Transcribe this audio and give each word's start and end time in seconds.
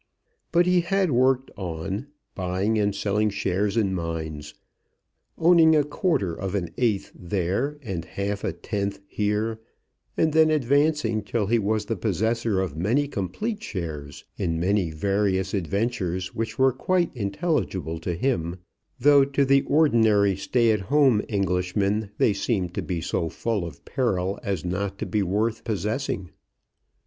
But 0.51 0.65
he 0.65 0.81
had 0.81 1.11
worked 1.11 1.51
on, 1.55 2.07
buying 2.33 2.79
and 2.79 2.95
selling 2.95 3.29
shares 3.29 3.77
in 3.77 3.93
mines, 3.93 4.55
owning 5.37 5.75
a 5.75 5.83
quarter 5.83 6.33
of 6.33 6.55
an 6.55 6.71
eighth 6.75 7.11
there, 7.13 7.77
and 7.83 8.03
half 8.03 8.43
a 8.43 8.51
tenth 8.51 8.99
here, 9.05 9.59
and 10.17 10.33
then 10.33 10.49
advancing 10.49 11.21
till 11.21 11.45
he 11.45 11.59
was 11.59 11.85
the 11.85 11.95
possessor 11.95 12.61
of 12.61 12.75
many 12.75 13.07
complete 13.07 13.61
shares 13.61 14.25
in 14.37 14.59
many 14.59 14.89
various 14.89 15.53
adventures 15.53 16.33
which 16.33 16.57
were 16.57 16.73
quite 16.73 17.15
intelligible 17.15 17.99
to 17.99 18.15
him, 18.15 18.55
though 18.99 19.23
to 19.23 19.45
the 19.45 19.61
ordinary 19.67 20.35
stay 20.35 20.71
at 20.71 20.79
home 20.81 21.21
Englishman 21.29 22.09
they 22.17 22.33
seem 22.33 22.69
to 22.69 22.81
be 22.81 23.01
so 23.01 23.29
full 23.29 23.63
of 23.63 23.85
peril 23.85 24.39
as 24.41 24.65
not 24.65 24.97
to 24.97 25.05
be 25.05 25.21
worth 25.21 25.63
possessing. 25.63 26.31